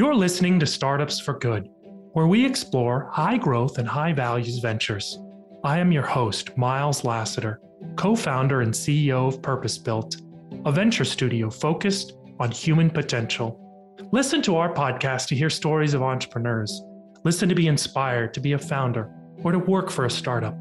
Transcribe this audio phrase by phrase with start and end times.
[0.00, 1.68] You're listening to Startups for Good,
[2.14, 5.18] where we explore high growth and high values ventures.
[5.62, 7.58] I am your host, Miles Lasater,
[7.96, 10.16] co founder and CEO of Purpose Built,
[10.64, 13.60] a venture studio focused on human potential.
[14.10, 16.80] Listen to our podcast to hear stories of entrepreneurs.
[17.22, 19.12] Listen to be inspired to be a founder
[19.44, 20.56] or to work for a startup.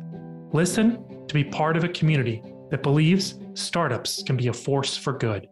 [0.51, 5.13] Listen to be part of a community that believes startups can be a force for
[5.13, 5.47] good.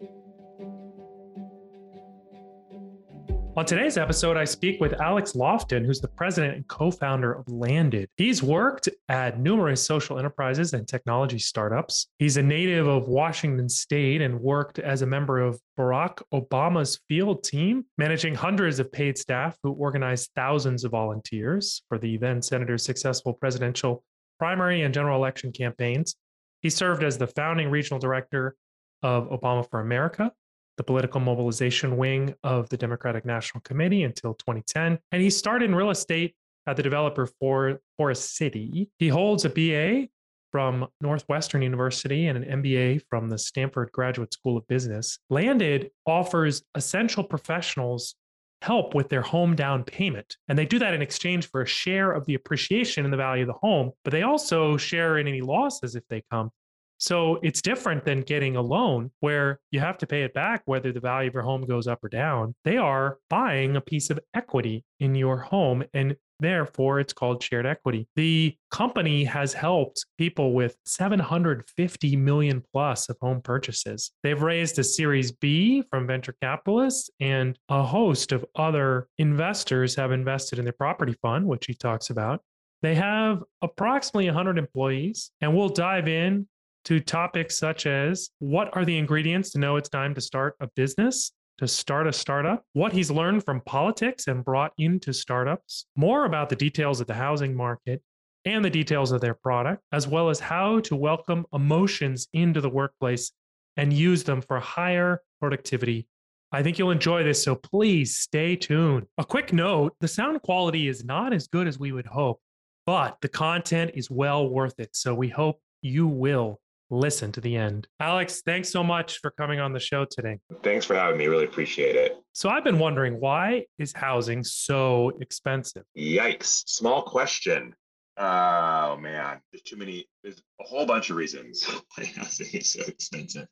[3.57, 7.49] On today's episode, I speak with Alex Lofton, who's the president and co founder of
[7.49, 8.07] Landed.
[8.15, 12.05] He's worked at numerous social enterprises and technology startups.
[12.19, 17.43] He's a native of Washington State and worked as a member of Barack Obama's field
[17.43, 22.85] team, managing hundreds of paid staff who organized thousands of volunteers for the then senator's
[22.85, 24.03] successful presidential
[24.37, 26.15] primary and general election campaigns.
[26.61, 28.55] He served as the founding regional director
[29.01, 30.31] of Obama for America
[30.77, 34.99] the political mobilization wing of the Democratic National Committee until 2010.
[35.11, 36.35] And he started in real estate
[36.67, 38.89] at the developer for Forest City.
[38.99, 40.07] He holds a BA
[40.51, 45.19] from Northwestern University and an MBA from the Stanford Graduate School of Business.
[45.29, 48.15] Landed offers essential professionals
[48.61, 50.37] help with their home down payment.
[50.47, 53.43] And they do that in exchange for a share of the appreciation in the value
[53.43, 56.49] of the home, but they also share in any losses if they come.
[56.97, 60.91] So it's different than getting a loan where you have to pay it back whether
[60.91, 62.55] the value of your home goes up or down.
[62.63, 67.65] They are buying a piece of equity in your home and Therefore, it's called shared
[67.65, 68.07] equity.
[68.15, 74.11] The company has helped people with 750 million plus of home purchases.
[74.23, 80.11] They've raised a Series B from venture capitalists, and a host of other investors have
[80.11, 82.41] invested in their property fund, which he talks about.
[82.83, 86.47] They have approximately 100 employees, and we'll dive in
[86.87, 90.67] to topics such as what are the ingredients to know it's time to start a
[90.67, 96.23] business, to start a startup, what he's learned from politics and brought into startups, more
[96.23, 98.01] about the details of the housing market
[98.45, 102.69] and the details of their product, as well as how to welcome emotions into the
[102.69, 103.33] workplace
[103.75, 106.07] and use them for higher productivity.
[106.53, 109.07] I think you'll enjoy this, so please stay tuned.
[109.17, 112.39] A quick note the sound quality is not as good as we would hope,
[112.85, 114.95] but the content is well worth it.
[114.95, 117.87] So we hope you will listen to the end.
[117.99, 120.39] Alex, thanks so much for coming on the show today.
[120.63, 121.27] Thanks for having me.
[121.27, 122.17] Really appreciate it.
[122.33, 125.83] So, I've been wondering why is housing so expensive?
[125.97, 126.63] Yikes.
[126.67, 127.73] Small question.
[128.19, 130.07] Oh man, there's too many.
[130.23, 131.63] There's a whole bunch of reasons
[131.95, 133.47] why housing is so expensive.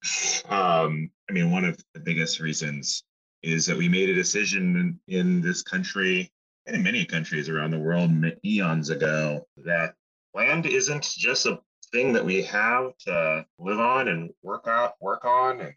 [0.50, 3.04] Um, I mean, one of the biggest reasons
[3.44, 6.32] is that we made a decision in, in this country
[6.66, 8.10] and in many countries around the world
[8.44, 9.94] eons ago that
[10.34, 11.60] land isn't just a
[11.96, 15.62] thing that we have to live on and work out, work on.
[15.62, 15.74] And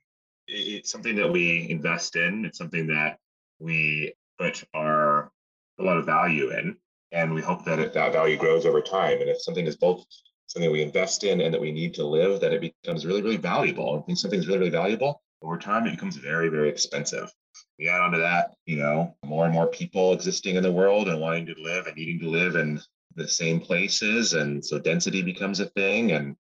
[0.49, 2.45] it's something that we invest in.
[2.45, 3.19] It's something that
[3.61, 5.31] we put our
[5.79, 6.77] a lot of value in,
[7.13, 9.21] and we hope that it, that value grows over time.
[9.21, 10.05] And if something is both
[10.49, 13.37] something we invest in and that we need to live, that it becomes really, really
[13.37, 13.95] valuable.
[13.95, 17.33] And if something's really, really valuable over time, it becomes very, very expensive.
[17.79, 21.09] We add on to that, you know, more and more people existing in the world
[21.09, 22.81] and wanting to live and needing to live in
[23.19, 26.13] the same places, and so density becomes a thing.
[26.13, 26.37] And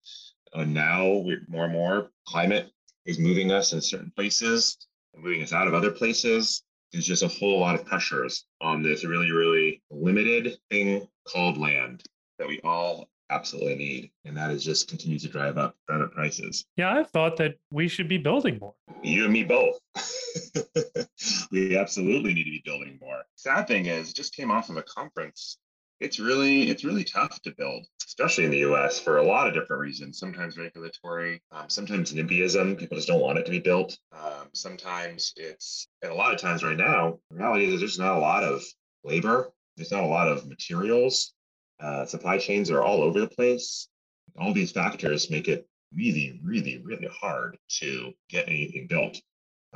[0.52, 2.70] uh, now more and more climate
[3.04, 4.78] is moving us in certain places
[5.14, 6.62] and moving us out of other places.
[6.92, 12.02] There's just a whole lot of pressures on this really, really limited thing called land
[12.38, 14.10] that we all absolutely need.
[14.24, 16.64] And that is just continues to drive up drive prices.
[16.76, 18.74] Yeah, I thought that we should be building more.
[19.02, 19.78] You and me both.
[21.50, 23.22] we absolutely need to be building more.
[23.36, 25.58] Sad thing is, just came off of a conference
[26.00, 29.54] it's really it's really tough to build especially in the us for a lot of
[29.54, 30.19] different reasons.
[30.19, 33.98] Sometimes regulatory um, sometimes nimbyism people just don't want it to be built.
[34.12, 38.16] Um, sometimes it's and a lot of times right now the reality is there's not
[38.16, 38.62] a lot of
[39.04, 41.32] labor there's not a lot of materials
[41.81, 43.88] uh, supply chains are all over the place.
[44.37, 49.19] All these factors make it really really really hard to get anything built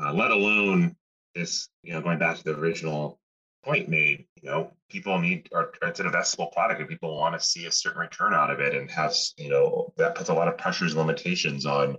[0.00, 0.94] uh, let alone
[1.35, 3.19] this you know going back to the original
[3.64, 4.26] point made.
[4.41, 7.73] You know, people need, or it's an investable product, and people want to see a
[7.73, 10.93] certain return out of it, and have you know that puts a lot of pressures
[10.93, 11.97] and limitations on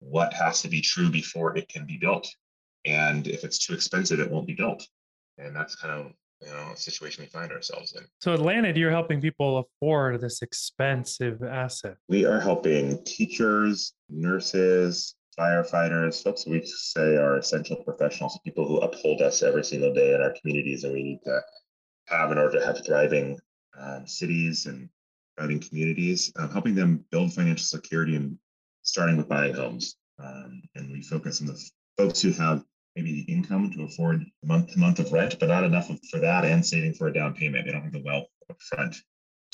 [0.00, 2.28] what has to be true before it can be built.
[2.84, 4.86] And if it's too expensive, it won't be built.
[5.38, 6.12] And that's kind of
[6.42, 8.04] you know a situation we find ourselves in.
[8.20, 11.96] So at Landed, you're helping people afford this expensive asset.
[12.08, 19.20] We are helping teachers, nurses, firefighters, folks we say are essential professionals, people who uphold
[19.20, 21.40] us every single day in our communities, and we need to
[22.06, 23.38] have in order to have thriving
[23.78, 24.88] um, cities and
[25.36, 28.38] thriving communities, um, helping them build financial security and
[28.82, 29.96] starting with buying homes.
[30.22, 32.62] Um, and we focus on the folks who have
[32.94, 36.44] maybe the income to afford month to month of rent, but not enough for that
[36.44, 37.66] and saving for a down payment.
[37.66, 38.96] They don't have the wealth up front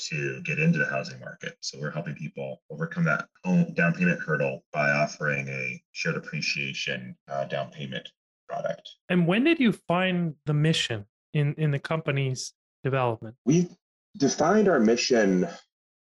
[0.09, 1.55] to get into the housing market.
[1.61, 7.15] So we're helping people overcome that home down payment hurdle by offering a shared appreciation
[7.27, 8.07] uh, down payment
[8.47, 8.89] product.
[9.09, 12.53] And when did you find the mission in in the company's
[12.83, 13.35] development?
[13.45, 13.69] We
[14.17, 15.47] defined our mission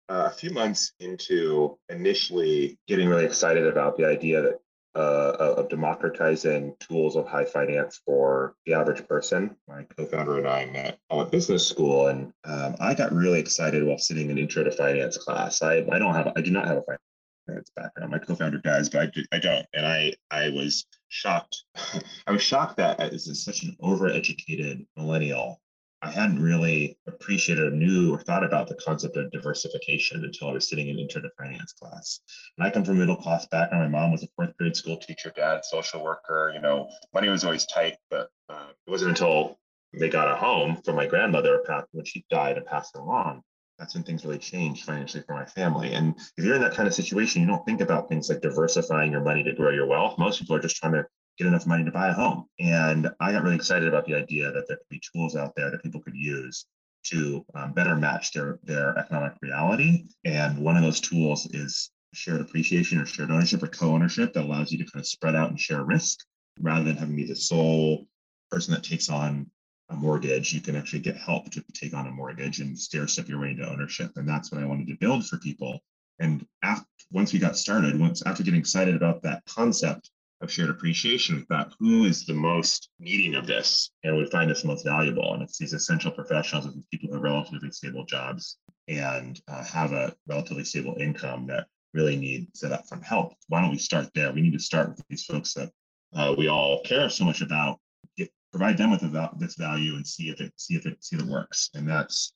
[0.09, 4.59] uh, a few months into initially getting really excited about the idea that
[4.95, 9.57] uh, of democratizing tools of high finance for the average person.
[9.69, 13.99] My co-founder and I met at business school, and um, I got really excited while
[13.99, 15.63] sitting in intro to finance class.
[15.63, 16.99] I, I don't have I do not have a
[17.47, 18.13] finance background.
[18.13, 21.65] My co-founder does, but I, do, I don't, and I I was shocked.
[22.27, 25.61] I was shocked that as such an overeducated millennial
[26.05, 30.53] I hadn't really appreciated or knew or thought about the concept of diversification until I
[30.53, 32.21] was sitting in intro to finance class.
[32.59, 33.91] And I come from middle class background.
[33.91, 36.53] My mom was a fourth grade school teacher, dad, social worker.
[36.55, 39.59] You know, money was always tight, but uh, it wasn't until
[39.99, 41.63] they got a home from my grandmother
[41.93, 43.43] when she died and passed along.
[43.79, 45.95] That's when things really changed financially for my family.
[45.95, 49.11] And if you're in that kind of situation, you don't think about things like diversifying
[49.11, 50.19] your money to grow your wealth.
[50.19, 51.07] Most people are just trying to
[51.39, 52.47] get enough money to buy a home.
[52.61, 55.71] And I got really excited about the idea that there could be tools out there
[55.71, 56.67] that people could use
[57.05, 60.07] to um, better match their, their economic reality.
[60.25, 64.73] And one of those tools is shared appreciation or shared ownership or co-ownership that allows
[64.73, 66.21] you to kind of spread out and share risk
[66.61, 68.07] rather than having to be the sole
[68.51, 69.51] person that takes on
[69.91, 70.53] a mortgage.
[70.53, 73.51] You can actually get help to take on a mortgage and stair step your way
[73.51, 74.13] into ownership.
[74.17, 75.81] And that's what I wanted to build for people.
[76.21, 80.11] And after, once we got started, once after getting excited about that concept,
[80.45, 81.37] of shared appreciation.
[81.37, 83.91] We thought, who is the most needing of this?
[84.05, 85.35] And we find this most valuable.
[85.35, 89.93] And it's these essential professionals, these people who have relatively stable jobs and uh, have
[89.93, 93.35] a relatively stable income that really need set up upfront help.
[93.49, 94.33] Why don't we start there?
[94.33, 95.71] We need to start with these folks that
[96.15, 97.79] uh, we all care so much about.
[98.17, 99.01] Get, provide them with
[99.39, 101.71] this value and see if it see if it see if it works.
[101.75, 102.35] And that's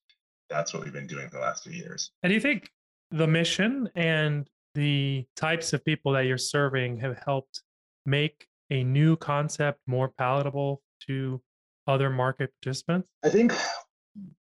[0.48, 2.10] that's what we've been doing for the last few years.
[2.22, 2.70] And do you think
[3.10, 7.62] the mission and the types of people that you're serving have helped
[8.06, 11.40] make a new concept more palatable to
[11.86, 13.08] other market participants?
[13.24, 13.52] I think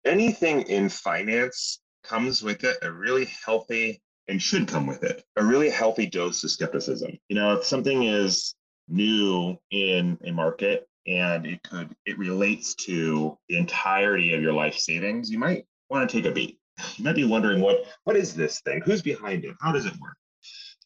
[0.06, 5.44] anything in finance comes with it a really healthy and should come with it a
[5.44, 7.12] really healthy dose of skepticism.
[7.30, 8.56] You know, if something is
[8.90, 14.76] new in a market and it could it relates to the entirety of your life
[14.76, 16.60] savings, you might want to take a beat.
[16.98, 18.82] You might be wondering what what is this thing?
[18.86, 19.56] Who's behind it?
[19.60, 20.16] How does it work?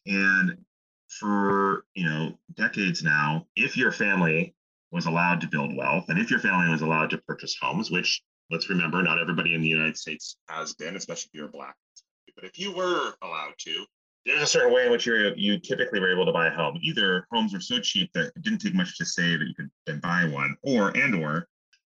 [0.06, 0.56] And
[1.22, 4.54] for you know decades now if your family
[4.90, 8.20] was allowed to build wealth and if your family was allowed to purchase homes which
[8.50, 11.76] let's remember not everybody in the united states has been especially if you're black.
[12.34, 13.84] But if you were allowed to
[14.24, 16.78] there's a certain way in which you you typically were able to buy a home.
[16.82, 19.70] Either homes were so cheap that it didn't take much to save that you could
[19.86, 21.48] then buy one or and or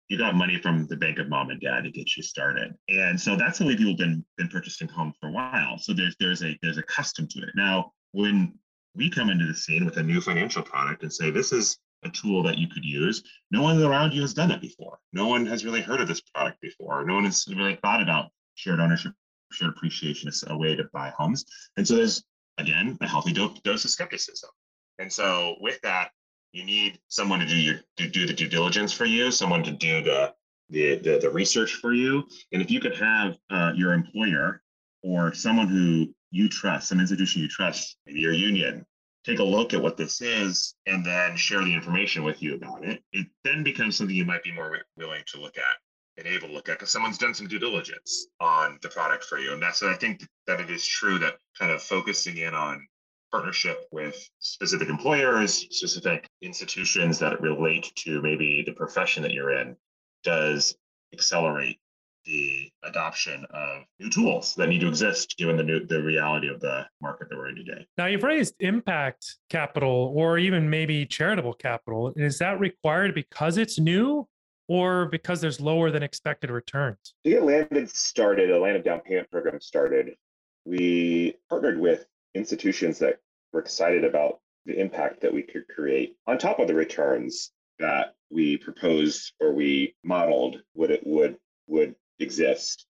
[0.08, 2.74] you got money from the bank of mom and dad to get you started.
[2.88, 5.78] And so that's the way people have been been purchasing homes for a while.
[5.78, 7.50] So there's there's a there's a custom to it.
[7.54, 8.58] Now when
[8.94, 12.10] we come into the scene with a new financial product and say, this is a
[12.10, 13.22] tool that you could use.
[13.50, 14.98] No one around you has done it before.
[15.12, 17.04] No one has really heard of this product before.
[17.04, 19.12] No one has really thought about shared ownership,
[19.52, 21.44] shared appreciation as a way to buy homes.
[21.76, 22.24] And so there's,
[22.58, 24.50] again, a healthy dose of skepticism.
[24.98, 26.10] And so with that,
[26.52, 29.70] you need someone to do your to do the due diligence for you, someone to
[29.70, 30.34] do the
[30.68, 32.24] the, the, the research for you.
[32.52, 34.62] And if you could have uh, your employer
[35.02, 38.86] or someone who you trust, some institution you trust, maybe your union,
[39.24, 42.84] take a look at what this is and then share the information with you about
[42.84, 45.76] it, it then becomes something you might be more willing to look at
[46.16, 49.38] and able to look at because someone's done some due diligence on the product for
[49.38, 49.52] you.
[49.52, 52.86] And that's I think that it is true that kind of focusing in on
[53.30, 59.76] partnership with specific employers, specific institutions that relate to maybe the profession that you're in
[60.24, 60.76] does
[61.12, 61.78] accelerate
[62.24, 66.60] the adoption of new tools that need to exist given the new the reality of
[66.60, 67.86] the market that we're in today.
[67.96, 72.12] Now you've raised impact capital or even maybe charitable capital.
[72.16, 74.28] Is that required because it's new
[74.68, 77.14] or because there's lower than expected returns?
[77.24, 80.14] To get Landed started, a landed down payment program started,
[80.64, 83.18] we partnered with institutions that
[83.52, 88.14] were excited about the impact that we could create on top of the returns that
[88.30, 91.36] we proposed or we modeled what it would
[91.66, 92.86] would exist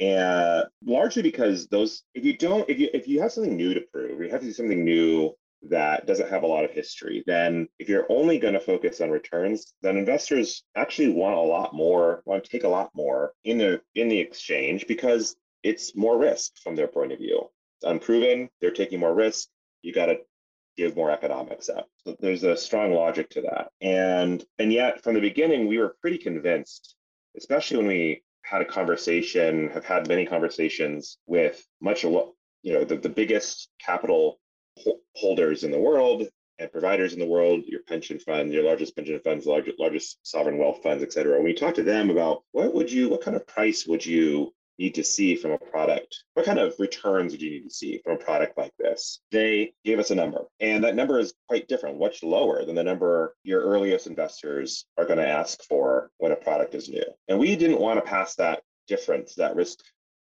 [0.00, 3.82] and largely because those if you don't if you if you have something new to
[3.92, 5.32] prove you have to do something new
[5.70, 9.10] that doesn't have a lot of history then if you're only going to focus on
[9.10, 13.56] returns then investors actually want a lot more want to take a lot more in
[13.56, 17.48] the in the exchange because it's more risk from their point of view
[17.78, 19.48] it's unproven they're taking more risk
[19.82, 20.18] you got to
[20.76, 21.88] give more economics up.
[22.04, 23.68] So there's a strong logic to that.
[23.80, 26.96] And and yet from the beginning we were pretty convinced,
[27.36, 32.30] especially when we had a conversation, have had many conversations with much of what,
[32.62, 34.38] you know the, the biggest capital
[35.16, 36.26] holders in the world
[36.58, 40.56] and providers in the world, your pension fund, your largest pension funds, largest, largest sovereign
[40.56, 41.38] wealth funds, et cetera.
[41.38, 44.53] When you talk to them about what would you, what kind of price would you
[44.78, 46.24] need to see from a product?
[46.34, 49.20] What kind of returns would you need to see from a product like this?
[49.30, 52.84] They gave us a number, and that number is quite different, much lower than the
[52.84, 57.04] number your earliest investors are going to ask for when a product is new.
[57.28, 59.78] And we didn't want to pass that difference, that risk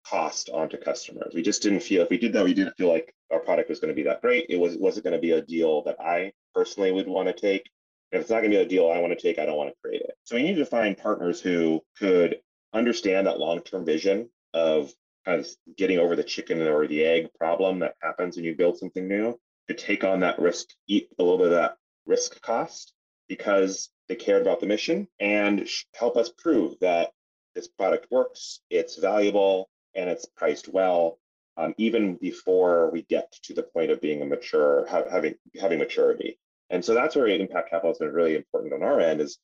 [0.05, 1.33] cost onto customers.
[1.35, 3.79] We just didn't feel if we did that, we didn't feel like our product was
[3.79, 4.45] going to be that great.
[4.49, 7.69] It was wasn't going to be a deal that I personally would want to take.
[8.11, 9.69] If it's not going to be a deal I want to take, I don't want
[9.69, 10.13] to create it.
[10.23, 12.37] So we need to find partners who could
[12.73, 14.91] understand that long-term vision of
[15.25, 15.47] kind of
[15.77, 19.37] getting over the chicken or the egg problem that happens when you build something new,
[19.67, 22.93] to take on that risk, eat a little bit of that risk cost
[23.27, 27.11] because they cared about the mission and help us prove that
[27.55, 31.19] this product works, it's valuable, and it's priced well,
[31.57, 36.37] um, even before we get to the point of being a mature, having having maturity.
[36.69, 39.21] And so that's where impact capital has been really important on our end.
[39.21, 39.39] Is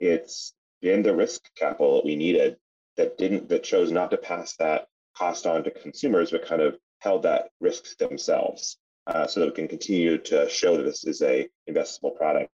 [0.00, 2.56] it's been the risk capital that we needed
[2.98, 4.86] that didn't that chose not to pass that
[5.16, 8.76] cost on to consumers, but kind of held that risk themselves,
[9.06, 12.50] uh, so that we can continue to show that this is a investable product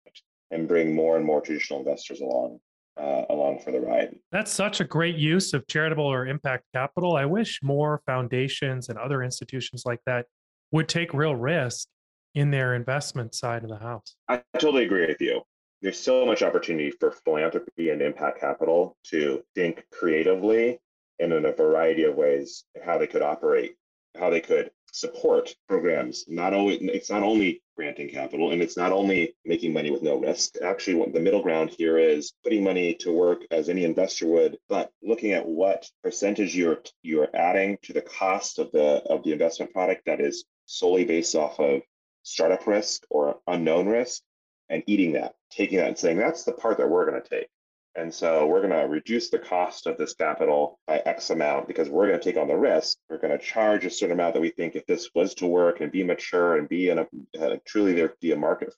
[0.50, 2.58] and bring more and more traditional investors along
[2.96, 4.16] uh, along for the ride.
[4.32, 7.16] That's such a great use of charitable or impact capital.
[7.16, 10.26] I wish more foundations and other institutions like that
[10.72, 11.88] would take real risk
[12.34, 14.14] in their investment side of the house.
[14.28, 15.42] I totally agree with you.
[15.80, 20.80] There's so much opportunity for philanthropy and impact capital to think creatively
[21.20, 23.76] and in a variety of ways how they could operate,
[24.18, 26.24] how they could support programs.
[26.26, 30.16] Not only it's not only granting capital and it's not only making money with no
[30.16, 30.56] risk.
[30.62, 34.58] Actually, what the middle ground here is putting money to work as any investor would,
[34.68, 39.32] but looking at what percentage you're you're adding to the cost of the of the
[39.32, 41.82] investment product that is solely based off of
[42.24, 44.22] startup risk or unknown risk
[44.70, 47.48] and eating that, taking that and saying that's the part that we're going to take.
[47.94, 51.88] And so we're going to reduce the cost of this capital by X amount because
[51.88, 52.98] we're going to take on the risk.
[53.10, 55.80] We're going to charge a certain amount that we think if this was to work
[55.80, 58.72] and be mature and be in a truly there be a market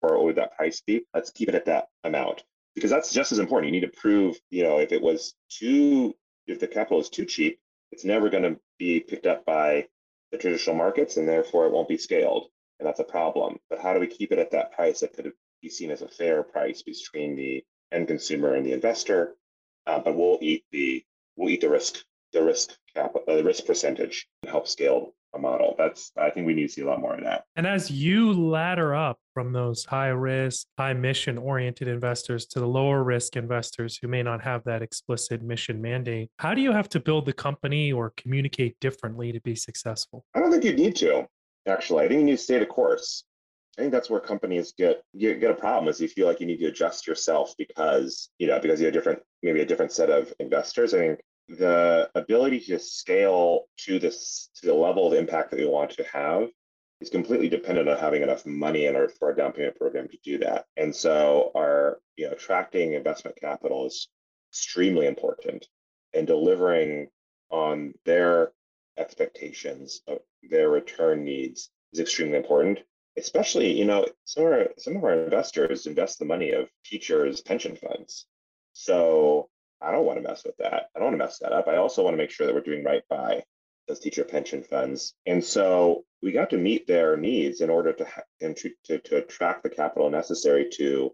[0.00, 1.02] for what would that price be?
[1.14, 2.44] Let's keep it at that amount
[2.74, 3.72] because that's just as important.
[3.72, 6.14] You need to prove, you know, if it was too,
[6.46, 7.58] if the capital is too cheap,
[7.92, 9.86] it's never going to be picked up by
[10.30, 12.46] the traditional markets and therefore it won't be scaled.
[12.80, 13.58] And that's a problem.
[13.68, 15.32] But how do we keep it at that price that could
[15.62, 19.34] be seen as a fair price between the end consumer and the investor,
[19.86, 21.04] uh, but we'll eat the
[21.36, 25.38] we'll eat the risk the risk cap uh, the risk percentage and help scale a
[25.38, 25.74] model.
[25.76, 27.44] That's I think we need to see a lot more of that.
[27.54, 32.66] And as you ladder up from those high risk, high mission oriented investors to the
[32.66, 36.88] lower risk investors who may not have that explicit mission mandate, how do you have
[36.90, 40.24] to build the company or communicate differently to be successful?
[40.34, 41.28] I don't think you need to.
[41.66, 43.24] Actually, I think you need to stay the course.
[43.78, 46.46] I think that's where companies get get, get a problem is you feel like you
[46.46, 50.10] need to adjust yourself because you know because you have different maybe a different set
[50.10, 50.92] of investors.
[50.92, 55.66] I think the ability to scale to this to the level of impact that we
[55.66, 56.48] want to have
[57.00, 60.18] is completely dependent on having enough money in order for our down payment program to
[60.22, 60.66] do that.
[60.76, 64.08] And so our you know attracting investment capital is
[64.50, 65.66] extremely important
[66.12, 67.08] and delivering
[67.50, 68.52] on their
[69.00, 72.80] expectations of their return needs is extremely important
[73.16, 77.40] especially you know some of our some of our investors invest the money of teachers
[77.40, 78.26] pension funds.
[78.72, 79.48] So
[79.80, 80.88] i don't want to mess with that.
[80.94, 81.68] I don't want to mess that up.
[81.68, 83.42] I also want to make sure that we're doing right by
[83.88, 85.14] those teacher pension funds.
[85.26, 88.98] And so we got to meet their needs in order to ha- and to, to,
[88.98, 91.10] to attract the capital necessary to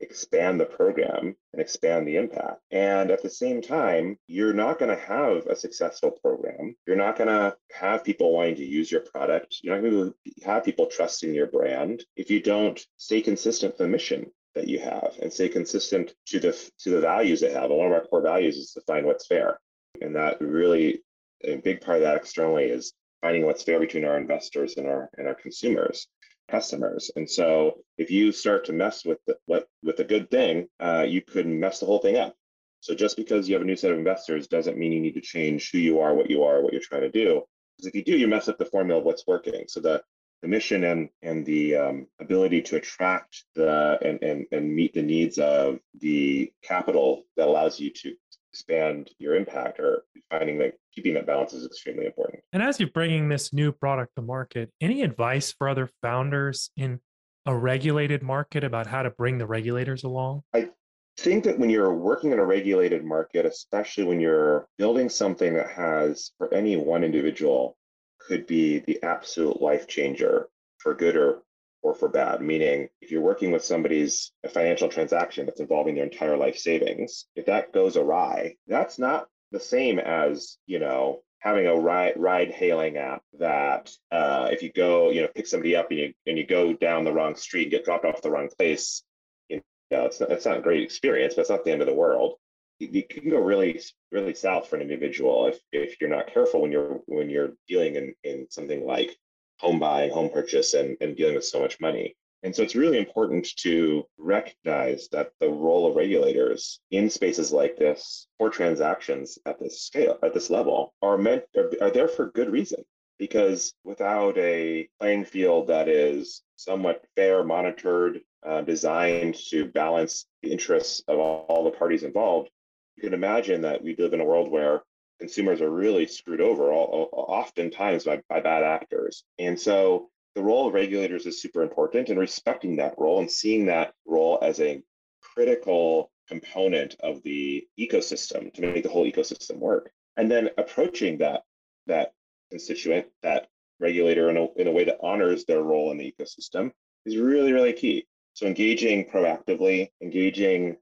[0.00, 2.60] expand the program and expand the impact.
[2.70, 6.76] And at the same time, you're not going to have a successful program.
[6.86, 9.56] You're not going to have people wanting to use your product.
[9.62, 13.78] You're not going to have people trusting your brand if you don't stay consistent with
[13.78, 17.70] the mission that you have and stay consistent to the to the values they have.
[17.70, 19.58] And one of our core values is to find what's fair.
[20.00, 21.02] And that really
[21.44, 25.10] a big part of that externally is finding what's fair between our investors and our
[25.16, 26.08] and our consumers
[26.50, 27.10] customers.
[27.16, 31.04] And so if you start to mess with the, what with a good thing, uh,
[31.06, 32.34] you could mess the whole thing up.
[32.80, 35.20] So just because you have a new set of investors doesn't mean you need to
[35.20, 37.42] change who you are, what you are, what you're trying to do.
[37.76, 39.64] Because if you do, you mess up the formula of what's working.
[39.68, 40.02] So the
[40.42, 45.02] the mission and and the um, ability to attract the and, and and meet the
[45.02, 48.14] needs of the capital that allows you to
[48.52, 52.42] expand your impact or finding that keeping that balance is extremely important.
[52.52, 57.00] And as you're bringing this new product to market, any advice for other founders in
[57.46, 60.42] a regulated market about how to bring the regulators along?
[60.54, 60.68] I
[61.16, 65.70] think that when you're working in a regulated market, especially when you're building something that
[65.70, 67.76] has, for any one individual,
[68.20, 71.42] could be the absolute life changer for good or
[71.82, 72.40] or for bad.
[72.40, 77.26] Meaning, if you're working with somebody's a financial transaction that's involving their entire life savings,
[77.36, 82.50] if that goes awry, that's not the same as you know having a ride ride
[82.50, 86.38] hailing app that uh, if you go you know pick somebody up and you and
[86.38, 89.02] you go down the wrong street and get dropped off the wrong place
[89.48, 91.88] you know it's not, it's not a great experience but it's not the end of
[91.88, 92.34] the world
[92.78, 93.80] you can go really
[94.12, 97.96] really south for an individual if if you're not careful when you're when you're dealing
[97.96, 99.16] in in something like
[99.58, 102.98] home buying home purchase and, and dealing with so much money and so it's really
[102.98, 109.58] important to recognize that the role of regulators in spaces like this for transactions at
[109.58, 112.84] this scale, at this level, are meant are, are there for good reason.
[113.18, 120.52] Because without a playing field that is somewhat fair, monitored, uh, designed to balance the
[120.52, 122.48] interests of all, all the parties involved,
[122.94, 124.84] you can imagine that we live in a world where
[125.18, 129.24] consumers are really screwed over, all, oftentimes by, by bad actors.
[129.38, 133.66] And so the role of regulators is super important and respecting that role and seeing
[133.66, 134.82] that role as a
[135.20, 141.42] critical component of the ecosystem to make the whole ecosystem work and then approaching that
[141.86, 142.12] that
[142.50, 143.48] constituent that
[143.80, 146.70] regulator in a, in a way that honors their role in the ecosystem
[147.06, 150.76] is really really key so engaging proactively engaging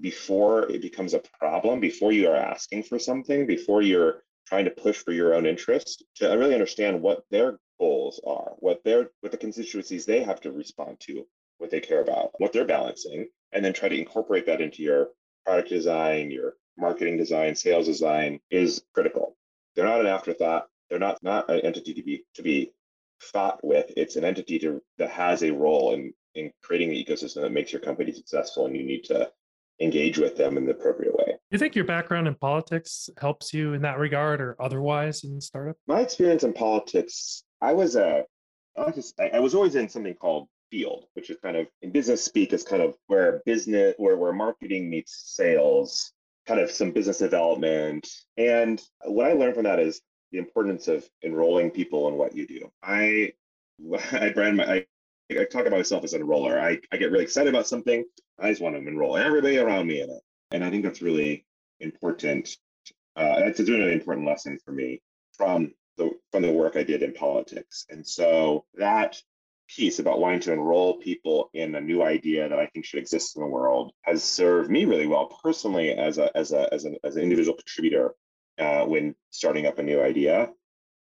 [0.00, 4.70] before it becomes a problem before you are asking for something before you're trying to
[4.70, 9.30] push for your own interest to really understand what their goals are, what their what
[9.30, 11.26] the constituencies they have to respond to,
[11.58, 15.08] what they care about, what they're balancing, and then try to incorporate that into your
[15.44, 19.36] product design, your marketing design, sales design is critical.
[19.74, 20.66] They're not an afterthought.
[20.88, 22.72] They're not not an entity to be to be
[23.20, 23.92] fought with.
[23.96, 27.72] It's an entity to, that has a role in in creating the ecosystem that makes
[27.72, 29.30] your company successful, and you need to
[29.80, 31.26] engage with them in the appropriate way.
[31.26, 35.40] Do you think your background in politics helps you in that regard or otherwise in
[35.40, 35.76] startup?
[35.86, 38.24] My experience in politics, I was a,
[38.76, 42.24] I, just, I was always in something called field, which is kind of in business
[42.24, 46.12] speak is kind of where business, where where marketing meets sales,
[46.46, 48.08] kind of some business development.
[48.36, 50.00] And what I learned from that is
[50.32, 52.70] the importance of enrolling people in what you do.
[52.82, 53.32] I
[54.12, 54.86] I brand my I,
[55.30, 56.58] I talk about myself as an enroller.
[56.58, 58.04] I, I get really excited about something.
[58.38, 60.22] I just want to enroll everybody around me in it.
[60.50, 61.44] And I think that's really
[61.80, 62.56] important.
[63.16, 65.02] Uh, that's a really important lesson for me
[65.36, 67.84] from the from the work I did in politics.
[67.90, 69.20] And so that
[69.68, 73.36] piece about wanting to enroll people in a new idea that I think should exist
[73.36, 76.96] in the world has served me really well personally as a as a as an
[77.04, 78.14] as an individual contributor
[78.58, 80.50] uh, when starting up a new idea.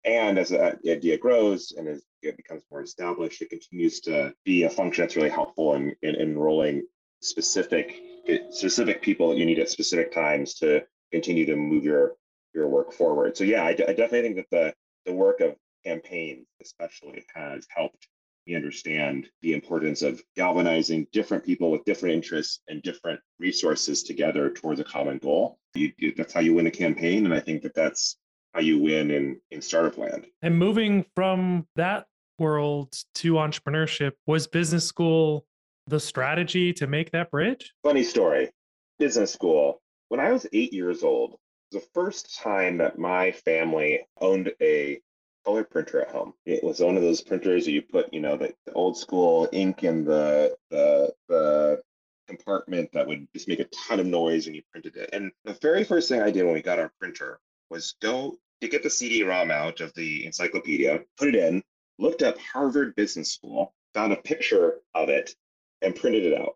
[0.06, 4.64] And as the idea grows and as it becomes more established, it continues to be
[4.64, 6.84] a function that's really helpful in, in enrolling
[7.22, 8.02] specific
[8.50, 12.16] specific people that you need at specific times to continue to move your
[12.54, 13.36] your work forward.
[13.36, 14.74] So yeah, I, I definitely think that the
[15.06, 18.08] the work of campaigns especially has helped
[18.48, 24.52] me understand the importance of galvanizing different people with different interests and different resources together
[24.52, 25.58] towards a common goal.
[25.74, 28.18] You, that's how you win a campaign, and I think that that's
[28.56, 30.26] how you win in in startup land.
[30.42, 32.06] And moving from that
[32.40, 35.46] world to entrepreneurship was business school
[35.88, 37.74] the strategy to make that bridge?
[37.84, 38.50] Funny story.
[38.98, 39.82] Business school.
[40.08, 41.36] When I was eight years old,
[41.72, 45.00] the first time that my family owned a
[45.46, 46.34] color printer at home.
[46.46, 49.48] It was one of those printers that you put, you know, the, the old school
[49.52, 51.82] ink in the the the
[52.28, 55.10] compartment that would just make a ton of noise when you printed it.
[55.14, 57.40] And the very first thing I did when we got our printer
[57.70, 61.64] was go to get the CD-ROM out of the encyclopedia, put it in,
[62.00, 65.36] looked up Harvard Business School, found a picture of it,
[65.82, 66.56] and printed it out.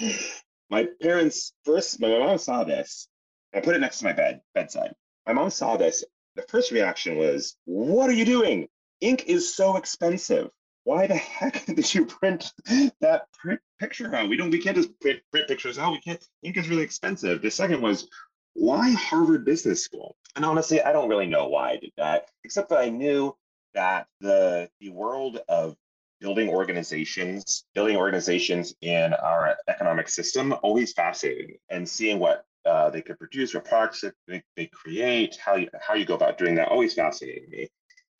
[0.70, 3.08] my parents first, my mom saw this.
[3.54, 4.94] I put it next to my bed, bedside.
[5.26, 6.04] My mom saw this.
[6.34, 8.68] The first reaction was, What are you doing?
[9.00, 10.48] Ink is so expensive.
[10.84, 12.52] Why the heck did you print
[13.00, 14.28] that print picture out?
[14.28, 15.92] We don't we can't just print, print pictures out.
[15.92, 17.42] We can't ink is really expensive.
[17.42, 18.08] The second was,
[18.56, 20.16] why Harvard Business School?
[20.34, 23.36] And honestly, I don't really know why I did that, except that I knew
[23.74, 25.76] that the the world of
[26.20, 31.58] building organizations, building organizations in our economic system, always fascinating.
[31.68, 35.68] And seeing what uh, they could produce, what products that they, they create, how you,
[35.80, 37.68] how you go about doing that, always fascinated me.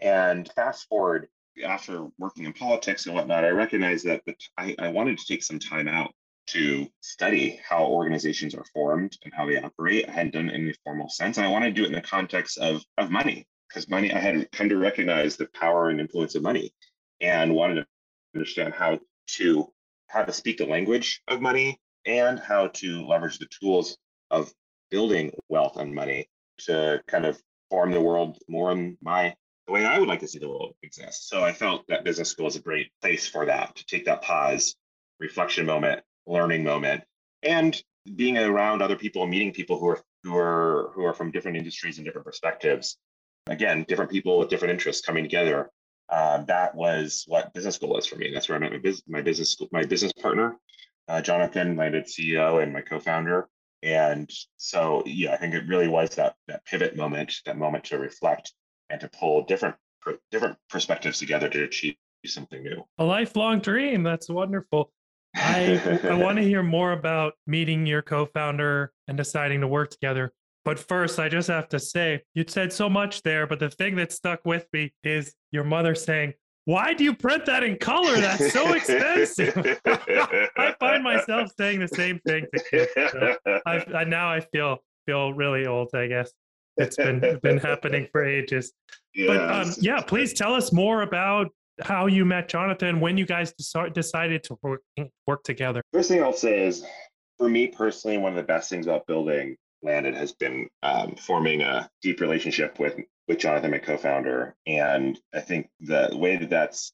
[0.01, 1.29] And fast forward
[1.65, 4.23] after working in politics and whatnot, I recognized that
[4.59, 6.13] I, I wanted to take some time out
[6.49, 10.09] to study how organizations are formed and how they operate.
[10.09, 11.37] I hadn't done it in a formal sense.
[11.37, 14.19] And I wanted to do it in the context of, of money, because money, I
[14.19, 16.73] had come to recognize the power and influence of money
[17.21, 17.87] and wanted to
[18.35, 19.73] understand how to
[20.09, 23.97] how to speak the language of money and how to leverage the tools
[24.31, 24.53] of
[24.91, 26.29] building wealth and money
[26.59, 29.35] to kind of form the world more in my
[29.67, 31.29] the way I would like to see the world exist.
[31.29, 34.23] So I felt that business school is a great place for that to take that
[34.23, 34.77] pause,
[35.19, 37.03] reflection moment, learning moment,
[37.43, 37.81] and
[38.15, 41.99] being around other people, meeting people who are who are who are from different industries
[41.99, 42.99] and different perspectives.
[43.49, 45.71] Again, different people with different interests coming together.
[46.09, 48.31] Um, that was what business school was for me.
[48.33, 50.57] That's where I met my business my business school, my business partner,
[51.09, 53.49] uh, Jonathan, my CEO and my co-founder.
[53.83, 57.99] And so, yeah, I think it really was that that pivot moment, that moment to
[57.99, 58.53] reflect
[58.91, 59.77] and to pull different
[60.31, 62.85] different perspectives together to achieve something new.
[62.99, 64.03] A lifelong dream.
[64.03, 64.91] That's wonderful.
[65.37, 70.33] I I want to hear more about meeting your co-founder and deciding to work together.
[70.65, 73.95] But first, I just have to say, you said so much there, but the thing
[73.97, 78.17] that stuck with me is your mother saying, "Why do you print that in color?
[78.17, 82.91] That's so expensive." I find myself saying the same thing to kids.
[82.97, 85.91] So I, I now I feel feel really old.
[85.95, 86.33] I guess
[86.77, 88.73] it's been been happening for ages.
[89.15, 89.29] Yes.
[89.29, 91.51] But um, yeah, please tell us more about
[91.83, 94.83] how you met Jonathan, when you guys decided to work,
[95.27, 95.83] work together.
[95.93, 96.85] First thing I'll say is,
[97.39, 101.61] for me personally, one of the best things about building Landed has been um, forming
[101.61, 102.97] a deep relationship with
[103.29, 106.93] with Jonathan, my co-founder, and I think the way that that's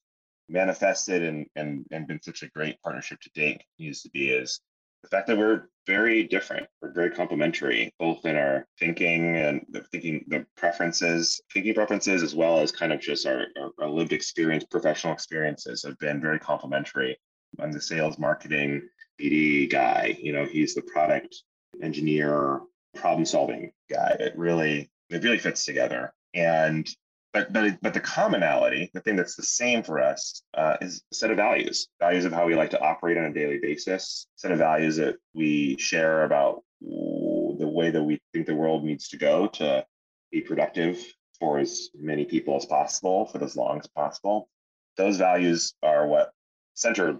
[0.48, 4.60] manifested and and and been such a great partnership to date needs to be is
[5.02, 6.66] the fact that we're very different.
[6.80, 12.34] We're very complementary, both in our thinking and the thinking, the preferences, thinking preferences, as
[12.34, 16.38] well as kind of just our, our, our lived experience, professional experiences have been very
[16.38, 17.18] complementary.
[17.58, 18.88] I'm the sales, marketing,
[19.20, 20.16] BD guy.
[20.20, 21.34] You know, he's the product
[21.82, 22.60] engineer,
[22.94, 24.16] problem solving guy.
[24.20, 26.14] It really, it really fits together.
[26.34, 26.88] And
[27.32, 31.14] but but but the commonality, the thing that's the same for us, uh, is a
[31.14, 34.52] set of values, values of how we like to operate on a daily basis, set
[34.52, 39.16] of values that we share about the way that we think the world needs to
[39.16, 39.84] go to
[40.30, 40.98] be productive
[41.38, 44.48] for as many people as possible for as long as possible.
[44.96, 46.32] Those values are what
[46.74, 47.18] centered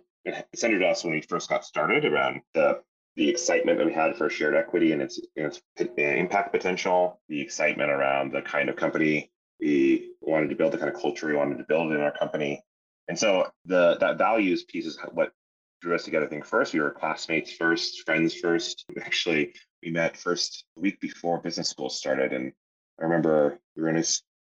[0.55, 2.81] centered us when we first got started around the
[3.17, 5.61] the excitement that we had for shared equity and its, its
[5.99, 9.31] impact potential, the excitement around the kind of company
[9.63, 12.63] we wanted to build the kind of culture we wanted to build in our company.
[13.09, 15.33] And so the that values piece is what
[15.81, 16.27] drew us together.
[16.27, 18.85] I think first we were classmates first, friends first.
[19.01, 22.53] Actually, we met first week before business school started, and
[23.01, 24.05] I remember we were in a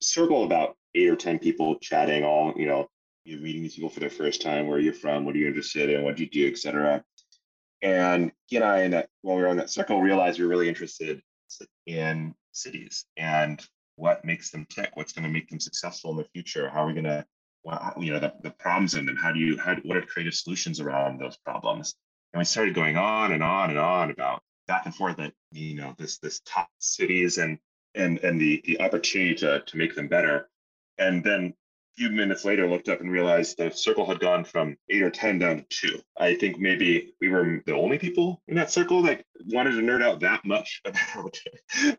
[0.02, 2.88] circle about eight or ten people chatting, all you know,
[3.24, 4.68] you're meeting these people for the first time.
[4.68, 5.26] Where are you from?
[5.26, 6.04] What are you interested in?
[6.04, 7.04] What do you do, etc.
[7.82, 10.52] And he and I, in that while we were in that circle, realized we were
[10.52, 11.22] really interested
[11.86, 13.66] in cities and
[13.98, 16.88] what makes them tick what's going to make them successful in the future how are
[16.88, 17.26] we going to
[17.68, 20.34] well, you know the, the problems in them how do you how what are creative
[20.34, 21.96] solutions around those problems?
[22.34, 25.76] And we started going on and on and on about back and forth that you
[25.76, 27.60] know this this top cities and
[27.94, 30.50] and and the the opportunity to to make them better.
[30.98, 34.78] And then a few minutes later looked up and realized the circle had gone from
[34.90, 36.00] eight or ten down to two.
[36.18, 40.04] I think maybe we were the only people in that circle that wanted to nerd
[40.04, 41.38] out that much about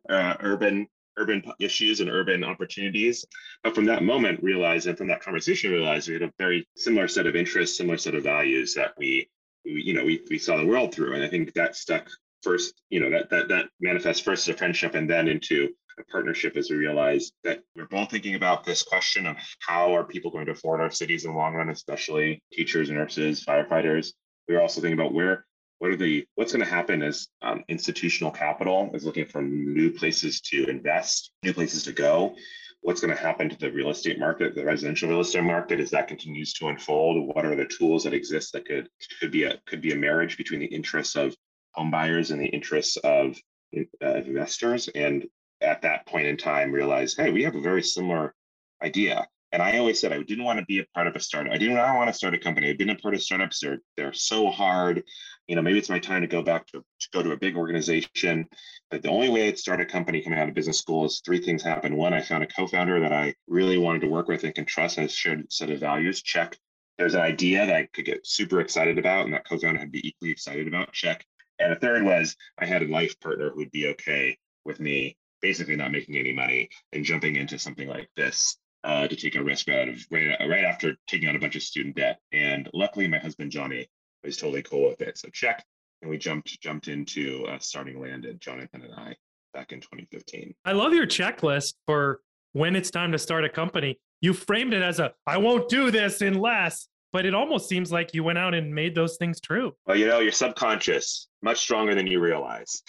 [0.08, 3.24] uh, urban urban issues and urban opportunities.
[3.62, 7.08] But from that moment, realized and from that conversation, realized we had a very similar
[7.08, 9.28] set of interests, similar set of values that we,
[9.64, 11.14] we you know, we, we saw the world through.
[11.14, 12.08] And I think that stuck
[12.42, 16.04] first, you know, that that that manifests first as a friendship and then into a
[16.04, 20.30] partnership as we realized that we're both thinking about this question of how are people
[20.30, 24.12] going to afford our cities in the long run, especially teachers, nurses, firefighters.
[24.48, 25.44] We are also thinking about where
[25.78, 29.90] what are the what's going to happen is um, institutional capital is looking for new
[29.90, 32.34] places to invest new places to go
[32.82, 35.90] what's going to happen to the real estate market the residential real estate market as
[35.90, 38.88] that continues to unfold what are the tools that exist that could
[39.20, 41.34] could be a could be a marriage between the interests of
[41.72, 43.36] home buyers and the interests of
[43.76, 45.26] uh, investors and
[45.60, 48.34] at that point in time realize hey we have a very similar
[48.82, 51.52] idea and I always said I didn't want to be a part of a startup.
[51.52, 52.68] I didn't want to start a company.
[52.68, 53.60] I've been a part of startups.
[53.60, 55.02] They're they're so hard.
[55.48, 57.56] You know, maybe it's my time to go back to, to go to a big
[57.56, 58.46] organization.
[58.90, 61.40] But the only way I'd start a company coming out of business school is three
[61.40, 61.96] things happened.
[61.96, 64.98] One, I found a co-founder that I really wanted to work with and can trust
[64.98, 66.22] and shared set of values.
[66.22, 66.56] Check.
[66.98, 70.06] There's an idea that I could get super excited about, and that co-founder would be
[70.06, 70.92] equally excited about.
[70.92, 71.24] Check.
[71.58, 75.16] And the third was I had a life partner who would be okay with me
[75.40, 79.42] basically not making any money and jumping into something like this uh, to take a
[79.42, 82.18] risk out of right, right after taking out a bunch of student debt.
[82.32, 83.88] And luckily, my husband Johnny
[84.28, 85.18] was totally cool with it.
[85.18, 85.64] So check.
[86.02, 89.16] And we jumped jumped into uh, starting landed, Jonathan and I,
[89.52, 90.54] back in 2015.
[90.64, 92.20] I love your checklist for
[92.52, 93.98] when it's time to start a company.
[94.20, 98.14] You framed it as a I won't do this unless, but it almost seems like
[98.14, 99.72] you went out and made those things true.
[99.86, 102.82] Well, you know, your subconscious much stronger than you realize.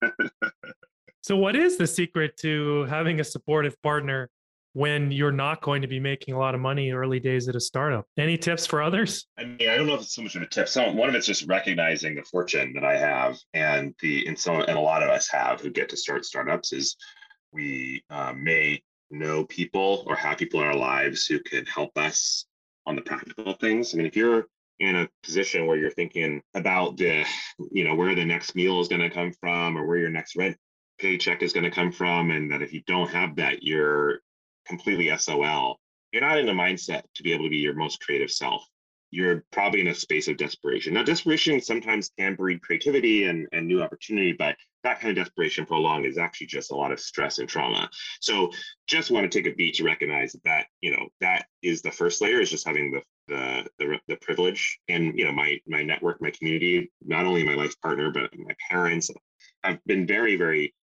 [1.22, 4.30] so, what is the secret to having a supportive partner
[4.74, 7.60] when you're not going to be making a lot of money early days at a
[7.60, 8.06] startup.
[8.16, 9.26] Any tips for others?
[9.38, 10.68] I mean, I don't know if it's so much of a tip.
[10.68, 14.60] Some one of it's just recognizing the fortune that I have and the and some
[14.62, 16.96] and a lot of us have who get to start startups is
[17.52, 22.46] we uh, may know people or have people in our lives who can help us
[22.86, 23.94] on the practical things.
[23.94, 24.46] I mean, if you're
[24.80, 27.24] in a position where you're thinking about the,
[27.70, 30.34] you know, where the next meal is going to come from or where your next
[30.34, 30.56] rent
[30.98, 34.20] paycheck is going to come from, and that if you don't have that, you're
[34.66, 35.80] completely SOL,
[36.12, 38.64] you're not in the mindset to be able to be your most creative self.
[39.10, 40.94] You're probably in a space of desperation.
[40.94, 45.66] Now, desperation sometimes can breed creativity and, and new opportunity, but that kind of desperation
[45.66, 47.90] for long is actually just a lot of stress and trauma.
[48.20, 48.50] So
[48.86, 51.90] just want to take a beat to recognize that, that you know, that is the
[51.90, 55.82] first layer is just having the the, the, the privilege and you know my my
[55.82, 59.10] network my community not only my life partner but my parents
[59.62, 60.74] have been very very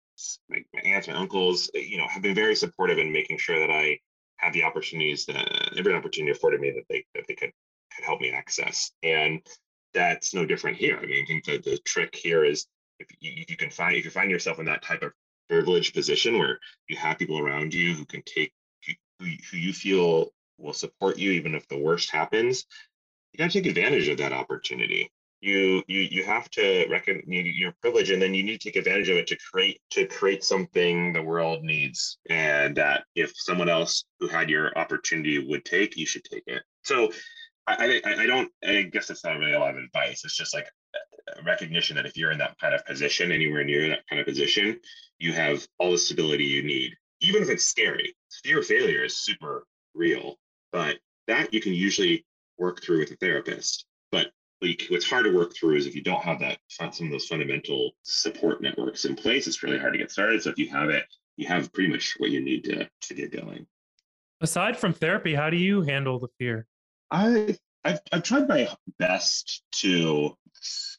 [0.48, 3.58] my, my aunts, my uncles, eh, you know, have been very supportive in making sure
[3.60, 3.98] that I
[4.38, 7.52] have the opportunities that every opportunity afforded me that they that they could
[7.94, 8.92] could help me access.
[9.02, 9.40] And
[9.94, 10.98] that's no different here.
[10.98, 12.66] I mean, I think the, the trick here is
[12.98, 15.12] if you, you can find if you find yourself in that type of
[15.48, 18.52] privileged position where you have people around you who can take
[18.86, 22.66] who, who you feel will support you even if the worst happens,
[23.32, 27.72] you got to take advantage of that opportunity you you you have to recognize your
[27.80, 31.12] privilege and then you need to take advantage of it to create to create something
[31.12, 36.06] the world needs and that if someone else who had your opportunity would take you
[36.06, 36.62] should take it.
[36.82, 37.12] So
[37.66, 40.24] i i, I don't i guess it's not really a lot of advice.
[40.24, 40.68] It's just like
[41.44, 44.80] recognition that if you're in that kind of position anywhere near that kind of position
[45.18, 46.92] you have all the stability you need.
[47.20, 50.36] Even if it's scary fear of failure is super real
[50.72, 50.98] but
[51.28, 52.24] that you can usually
[52.58, 53.86] work through with a therapist.
[54.10, 54.32] But
[54.88, 57.92] what's hard to work through is if you don't have that some of those fundamental
[58.02, 60.42] support networks in place, it's really hard to get started.
[60.42, 61.04] So if you have it,
[61.36, 63.66] you have pretty much what you need to to get going.
[64.40, 66.66] Aside from therapy, how do you handle the fear?
[67.10, 68.68] I I've, I've tried my
[68.98, 70.36] best to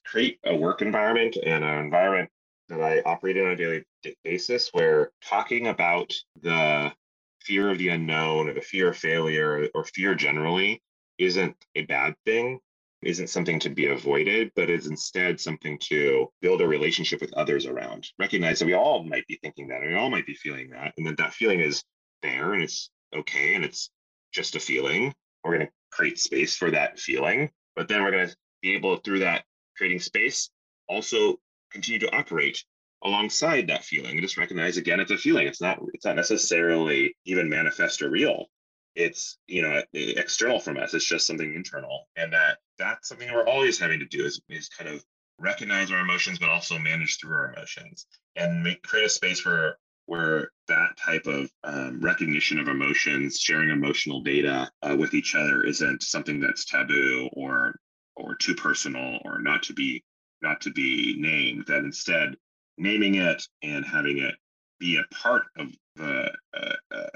[0.06, 2.30] create a work environment and an environment
[2.70, 3.86] that I operate in on a daily
[4.24, 6.94] basis where talking about the
[7.42, 10.82] fear of the unknown or the fear of failure or fear generally
[11.18, 12.60] isn't a bad thing
[13.02, 17.66] isn't something to be avoided, but is instead something to build a relationship with others
[17.66, 18.08] around.
[18.20, 20.94] Recognize that we all might be thinking that, and we all might be feeling that,
[20.98, 21.84] and that that feeling is
[22.22, 23.90] there and it's okay and it's
[24.34, 25.14] just a feeling.
[25.44, 28.98] We're going to create space for that feeling, but then we're going to be able
[28.98, 29.46] through that
[29.78, 30.50] creating space
[30.90, 31.38] also
[31.72, 32.64] continue to operate
[33.04, 37.16] alongside that feeling and just recognize again it's a feeling it's not it's not necessarily
[37.24, 38.48] even manifest or real
[39.00, 43.48] it's you know external from us it's just something internal and that that's something we're
[43.48, 45.04] always having to do is, is kind of
[45.40, 49.78] recognize our emotions but also manage through our emotions and make create a space where
[50.06, 55.64] where that type of um, recognition of emotions sharing emotional data uh, with each other
[55.64, 57.80] isn't something that's taboo or
[58.18, 60.04] or too personal or not to be
[60.42, 62.36] not to be named that instead
[62.78, 64.36] naming it and having it
[64.80, 66.30] be a part of uh,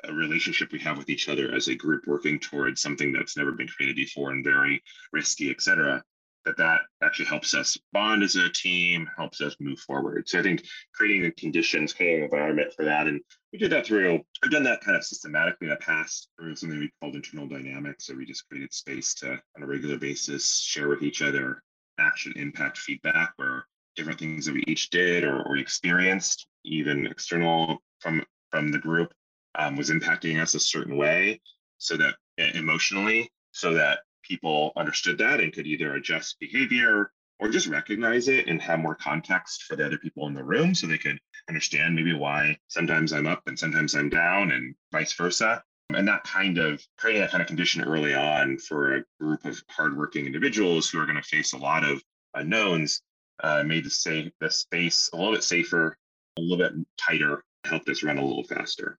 [0.06, 3.52] a relationship we have with each other as a group working towards something that's never
[3.52, 6.04] been created before and very risky, et cetera,
[6.46, 10.28] that that actually helps us bond as a team, helps us move forward.
[10.28, 13.86] So I think creating the conditions, creating an environment for that, and we did that
[13.86, 14.20] through.
[14.44, 18.08] I've done that kind of systematically in the past through something we called internal dynamics.
[18.08, 21.64] So we just created space to, on a regular basis, share with each other
[22.00, 23.66] action, impact, feedback, where
[23.96, 29.12] different things that we each did or, or experienced, even external from from the group,
[29.56, 31.42] um, was impacting us a certain way,
[31.80, 37.68] so that emotionally, so that people understood that and could either adjust behavior or just
[37.68, 41.00] recognize it and have more context for the other people in the room, so they
[41.00, 41.18] could
[41.50, 45.64] understand maybe why sometimes I'm up and sometimes I'm down, and vice versa.
[45.90, 49.62] And that kind of creating that kind of condition early on for a group of
[49.70, 52.02] hardworking individuals who are going to face a lot of
[52.36, 53.02] unknowns
[53.44, 55.98] uh, made the, safe, the space a little bit safer,
[56.38, 58.98] a little bit tighter, helped us run a little faster.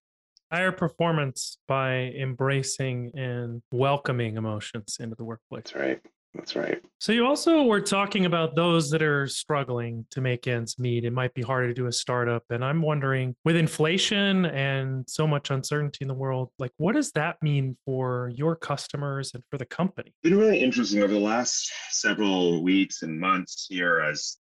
[0.53, 5.64] Higher performance by embracing and welcoming emotions into the workplace.
[5.64, 6.00] That's right.
[6.35, 6.83] That's right.
[6.98, 11.05] So you also were talking about those that are struggling to make ends meet.
[11.05, 12.42] It might be harder to do a startup.
[12.50, 17.12] And I'm wondering with inflation and so much uncertainty in the world, like what does
[17.12, 20.09] that mean for your customers and for the company?
[20.09, 24.38] It's been really interesting over the last several weeks and months here as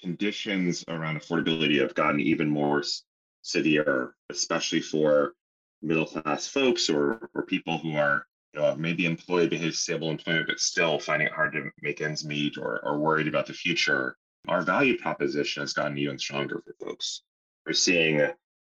[0.00, 2.82] conditions around affordability have gotten even more
[3.46, 5.32] severe, especially for
[5.80, 10.10] middle class folks or, or people who are you know, maybe employed but have stable
[10.10, 13.52] employment, but still finding it hard to make ends meet or, or worried about the
[13.52, 14.16] future.
[14.48, 17.22] Our value proposition has gotten even stronger for folks.
[17.64, 18.20] We're seeing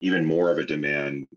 [0.02, 1.28] even more of a demand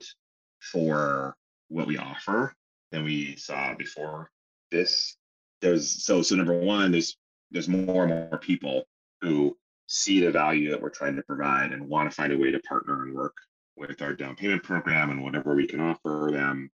[0.61, 1.35] for
[1.69, 2.55] what we offer
[2.93, 4.31] than we saw before
[4.71, 5.17] this.
[5.63, 7.17] There's so so number one, there's
[7.51, 8.85] there's more and more people
[9.21, 9.57] who
[9.93, 12.61] see the value that we're trying to provide and want to find a way to
[12.61, 13.37] partner and work
[13.77, 16.71] with our down payment program and whatever we can offer them.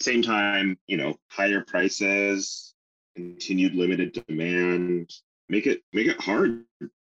[0.00, 2.74] Same time, you know, higher prices,
[3.16, 5.10] continued limited demand,
[5.48, 6.64] make it make it hard,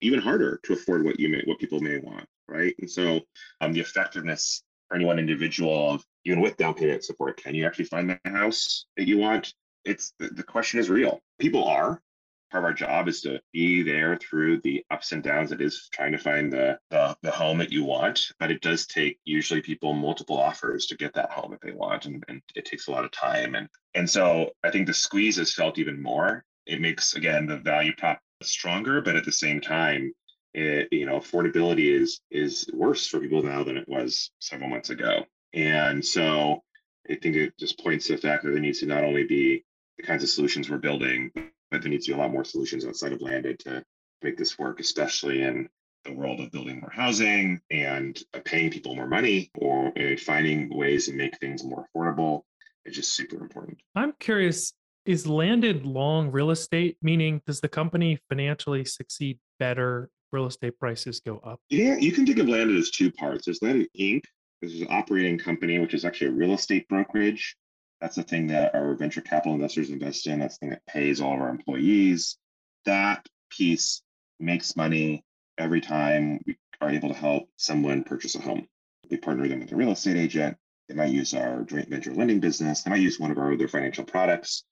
[0.01, 2.75] even harder to afford what you may what people may want, right?
[2.79, 3.21] And so
[3.61, 7.65] um, the effectiveness for any one individual, of even with down payment support, can you
[7.65, 9.53] actually find the house that you want?
[9.85, 11.21] It's the, the question is real.
[11.39, 12.01] People are,
[12.49, 15.51] part of our job is to be there through the ups and downs.
[15.51, 18.85] It is trying to find the, the, the home that you want, but it does
[18.85, 22.65] take usually people multiple offers to get that home that they want, and, and it
[22.65, 23.55] takes a lot of time.
[23.55, 26.45] And and so I think the squeeze is felt even more.
[26.65, 30.13] It makes again the value prop stronger, but at the same time,
[30.53, 34.89] it, you know, affordability is is worse for people now than it was several months
[34.89, 35.25] ago.
[35.53, 36.63] And so
[37.09, 39.63] I think it just points to the fact that there needs to not only be
[39.97, 41.31] the kinds of solutions we're building,
[41.71, 43.83] but there needs to be a lot more solutions outside of landed to
[44.21, 45.69] make this work, especially in
[46.05, 50.75] the world of building more housing and uh, paying people more money or uh, finding
[50.75, 52.41] ways to make things more affordable.
[52.85, 53.77] It's just super important.
[53.95, 54.73] I'm curious
[55.05, 61.19] is landed long real estate, meaning does the company financially succeed better real estate prices
[61.19, 61.59] go up?
[61.69, 63.45] Yeah, you can think of landed as two parts.
[63.45, 64.23] There's landed Inc.,
[64.61, 67.55] this is an operating company, which is actually a real estate brokerage
[68.01, 70.39] that's the thing that our venture capital investors invest in.
[70.39, 72.37] That's the thing that pays all of our employees.
[72.85, 74.01] That piece
[74.39, 75.23] makes money
[75.57, 78.67] every time we are able to help someone purchase a home.
[79.09, 80.55] We partner them with a real estate agent.
[80.87, 82.83] They might use our joint venture lending business.
[82.83, 84.63] They might use one of our other financial products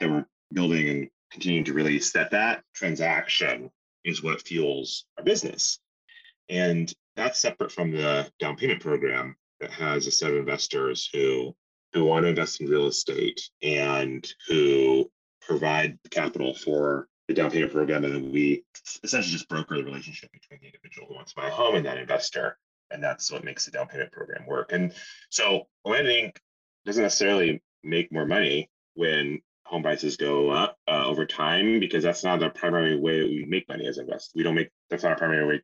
[0.00, 2.12] that we're building and continuing to release.
[2.12, 3.70] That that transaction
[4.04, 5.78] is what fuels our business,
[6.48, 11.54] and that's separate from the down payment program that has a set of investors who
[11.94, 17.72] who want to invest in real estate and who provide capital for the down payment
[17.72, 18.04] program.
[18.04, 18.64] And then we
[19.02, 21.86] essentially just broker the relationship between the individual who wants to buy a home and
[21.86, 22.58] that investor.
[22.90, 24.72] And that's what makes the down payment program work.
[24.72, 24.92] And
[25.30, 26.32] so Landed
[26.84, 32.24] doesn't necessarily make more money when home prices go up uh, over time because that's
[32.24, 34.32] not the primary way we make money as investors.
[34.34, 35.62] We don't make that's not our primary way.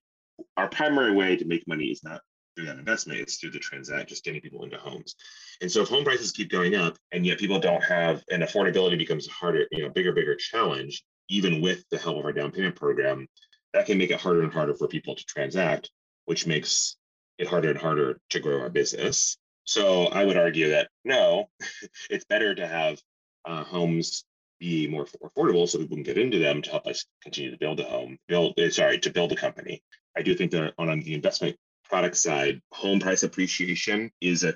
[0.56, 2.22] Our primary way to make money is not
[2.60, 5.14] through that investment, it's through the transact, just getting people into homes.
[5.60, 8.98] And so if home prices keep going up and yet people don't have, and affordability
[8.98, 12.50] becomes a harder, you know, bigger, bigger challenge, even with the help of our down
[12.50, 13.26] payment program,
[13.72, 15.90] that can make it harder and harder for people to transact,
[16.26, 16.96] which makes
[17.38, 19.38] it harder and harder to grow our business.
[19.64, 21.48] So I would argue that no,
[22.10, 23.00] it's better to have
[23.44, 24.24] uh, homes
[24.58, 27.80] be more affordable so people can get into them to help us continue to build
[27.80, 29.82] a home, build, uh, sorry, to build a company.
[30.14, 31.56] I do think that on the investment
[31.90, 34.54] product side, home price appreciation is a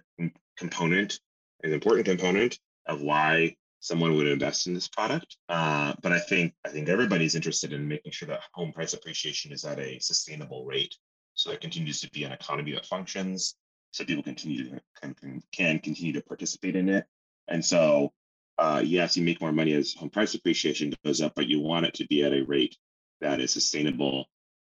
[0.56, 1.18] component,
[1.64, 5.36] an important component of why someone would invest in this product.
[5.48, 9.52] Uh, but I think I think everybody's interested in making sure that home price appreciation
[9.52, 10.94] is at a sustainable rate,
[11.34, 13.56] so it continues to be an economy that functions,
[13.90, 17.04] so people continue to can, can continue to participate in it.
[17.48, 18.12] And so,
[18.58, 21.86] uh, yes, you make more money as home price appreciation goes up, but you want
[21.86, 22.76] it to be at a rate
[23.20, 24.26] that is sustainable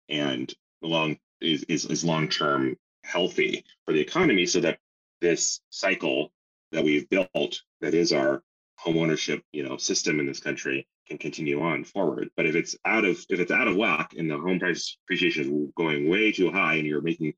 [0.09, 4.79] and long is, is, is long term healthy for the economy so that
[5.21, 6.31] this cycle
[6.71, 8.43] that we've built that is our
[8.77, 12.29] home ownership you know system in this country can continue on forward.
[12.35, 15.45] But if it's out of if it's out of whack and the home price appreciation
[15.45, 17.33] is going way too high and you're making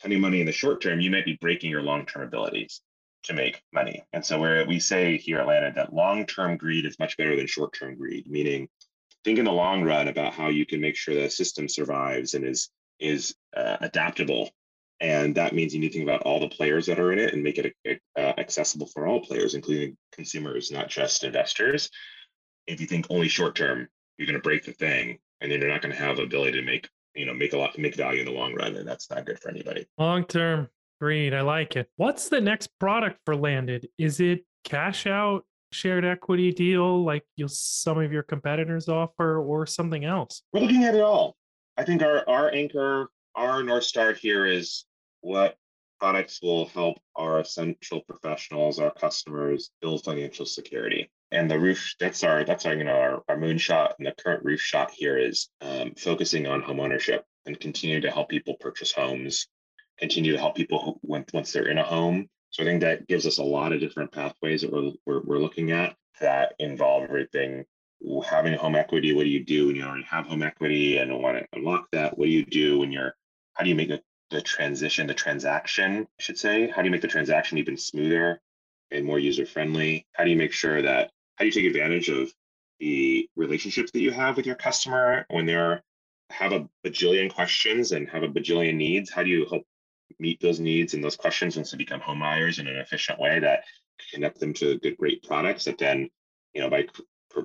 [0.00, 2.82] ton of money in the short term you might be breaking your long-term abilities
[3.24, 4.04] to make money.
[4.12, 7.46] And so where we say here at Landed that long-term greed is much better than
[7.46, 8.68] short-term greed meaning
[9.24, 12.44] think in the long run about how you can make sure a system survives and
[12.44, 12.70] is
[13.00, 14.50] is uh, adaptable.
[15.00, 17.32] And that means you need to think about all the players that are in it
[17.32, 17.74] and make it
[18.16, 21.88] uh, accessible for all players, including consumers, not just investors.
[22.66, 25.70] If you think only short term, you're going to break the thing, and then you're
[25.70, 28.20] not going to have the ability to make you know make a lot make value
[28.20, 29.86] in the long run, and that's not good for anybody.
[29.98, 30.68] Long term
[31.00, 31.88] greed, I like it.
[31.96, 33.88] What's the next product for Landed?
[33.98, 39.66] Is it cash out shared equity deal like you some of your competitors offer or
[39.66, 40.42] something else?
[40.52, 41.36] We're looking at it all.
[41.78, 44.84] I think our, our anchor, our North Star here is
[45.20, 45.56] what
[46.00, 51.08] products will help our essential professionals, our customers build financial security.
[51.30, 54.44] And the roof, that's our, that's our, you know, our, our moonshot and the current
[54.44, 58.90] roof shot here is um, focusing on home ownership and continue to help people purchase
[58.90, 59.46] homes,
[60.00, 62.26] continue to help people who, once they're in a home.
[62.50, 65.38] So I think that gives us a lot of different pathways that we're, we're, we're
[65.38, 67.66] looking at that involve everything
[68.24, 69.12] having home equity.
[69.12, 72.16] What do you do when you already have home equity and want to unlock that?
[72.16, 73.14] What do you do when you're,
[73.54, 76.68] how do you make the, the transition, the transaction, I should say?
[76.68, 78.40] How do you make the transaction even smoother
[78.90, 80.06] and more user friendly?
[80.12, 82.32] How do you make sure that, how do you take advantage of
[82.80, 85.82] the relationships that you have with your customer when they're
[86.30, 89.10] have a bajillion questions and have a bajillion needs?
[89.10, 89.64] How do you help
[90.18, 93.38] meet those needs and those questions once they become home buyers in an efficient way
[93.40, 93.64] that
[94.12, 96.08] connect them to good, great products that then,
[96.54, 96.86] you know, by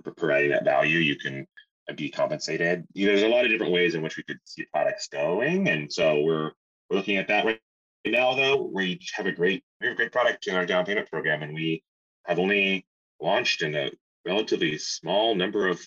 [0.01, 1.47] providing that value, you can
[1.95, 2.85] be compensated.
[2.93, 5.67] You know, there's a lot of different ways in which we could see products going,
[5.67, 6.51] and so we're
[6.89, 7.59] we're looking at that right
[8.05, 8.33] now.
[8.33, 11.43] Though we have a great we have a great product in our down payment program,
[11.43, 11.83] and we
[12.25, 12.85] have only
[13.21, 13.91] launched in a
[14.25, 15.85] relatively small number of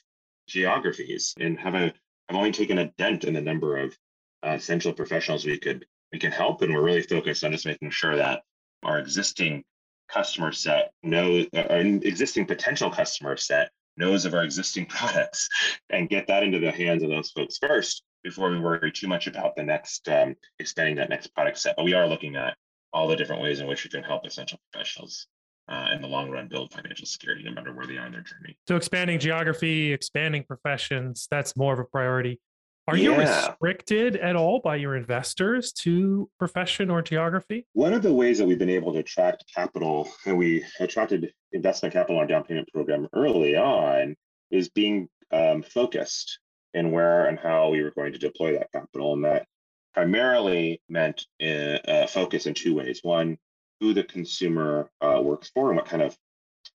[0.49, 1.93] geographies, and have a
[2.29, 3.97] have only taken a dent in the number of
[4.45, 7.91] uh, essential professionals we could we can help, and we're really focused on just making
[7.91, 8.43] sure that
[8.83, 9.65] our existing
[10.09, 15.49] customer set knows, uh, our existing potential customer set knows of our existing products,
[15.91, 19.27] and get that into the hands of those folks first before we worry too much
[19.27, 21.77] about the next um, expanding that next product set.
[21.77, 22.57] But we are looking at
[22.93, 25.27] all the different ways in which we can help essential professionals
[25.69, 28.23] uh, in the long run build financial security no matter where they are in their
[28.23, 28.57] journey.
[28.69, 32.41] So expanding geography, expanding professions, that's more of a priority.
[32.89, 33.11] Are yeah.
[33.11, 37.67] you restricted at all by your investors to profession or geography?
[37.73, 41.93] One of the ways that we've been able to attract capital, and we attracted investment
[41.95, 44.15] capital on our down payment program early on,
[44.53, 46.39] is being um, focused
[46.75, 49.15] in where and how we were going to deploy that capital.
[49.15, 49.47] And that
[49.93, 53.01] primarily meant uh, uh focus in two ways.
[53.03, 53.37] One,
[53.81, 56.17] who the consumer uh, works for and what kind of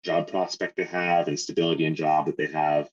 [0.05, 2.89] job prospect they have and stability in job that they have.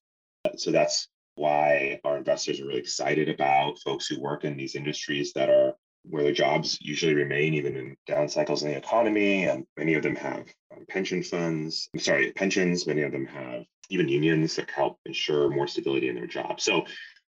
[0.56, 1.08] So that's
[1.38, 5.74] why our investors are really excited about folks who work in these industries that are
[6.10, 9.46] where their jobs usually remain even in down cycles in the economy.
[9.46, 12.88] And many of them have um, pension funds, I'm sorry, pensions.
[12.88, 16.62] Many of them have even unions that help ensure more stability in their job.
[16.62, 16.86] So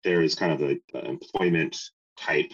[0.04, 1.78] there is kind of the, the employment
[2.18, 2.52] type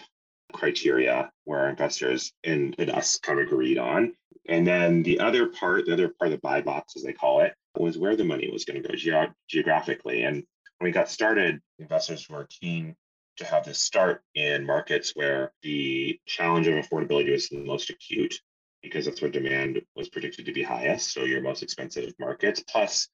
[0.53, 4.13] criteria where our investors and, and us kind of agreed on.
[4.47, 7.41] And then the other part, the other part of the buy box, as they call
[7.41, 10.23] it, was where the money was going to go ge- geographically.
[10.23, 10.43] And
[10.83, 12.93] when we got started, investors were keen
[13.37, 18.35] to have this start in markets where the challenge of affordability was the most acute
[18.81, 21.13] because that's where demand was predicted to be highest.
[21.13, 22.61] So your most expensive markets.
[22.69, 23.07] Plus,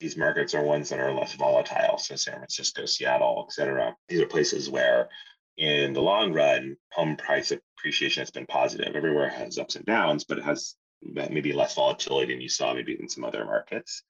[0.00, 1.98] these markets are ones that are less volatile.
[1.98, 3.94] So San Francisco, Seattle, et cetera.
[4.08, 5.10] These are places where
[5.58, 8.96] in the long run, home price appreciation has been positive.
[8.96, 12.96] Everywhere has ups and downs, but it has maybe less volatility than you saw maybe
[12.98, 14.04] in some other markets.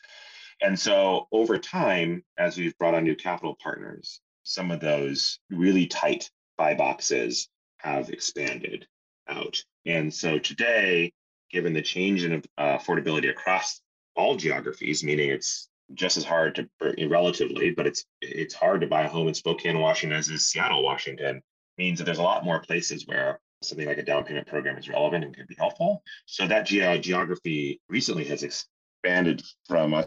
[0.62, 5.86] And so over time, as we've brought on new capital partners, some of those really
[5.86, 7.48] tight buy boxes
[7.78, 8.86] have expanded
[9.28, 9.62] out.
[9.86, 11.12] And so today,
[11.50, 13.80] given the change in uh, affordability across
[14.16, 19.02] all geographies, meaning it's just as hard to relatively, but it's it's hard to buy
[19.02, 21.42] a home in Spokane, Washington as is Seattle, Washington,
[21.78, 24.88] means that there's a lot more places where something like a down payment program is
[24.88, 26.02] relevant and can be helpful.
[26.26, 30.04] So that ge- geography recently has expanded from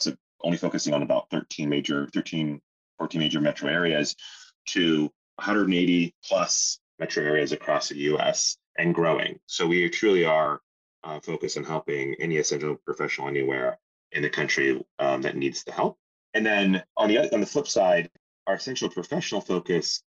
[0.00, 2.60] us only focusing on about 13 major, 13,
[2.98, 4.14] 14 major metro areas
[4.66, 9.38] to 180 plus metro areas across the US and growing.
[9.46, 10.60] So we truly are
[11.02, 13.78] uh, focused on helping any essential professional anywhere
[14.12, 15.98] in the country um, that needs the help.
[16.34, 18.10] And then on the on the flip side,
[18.46, 20.02] our essential professional focus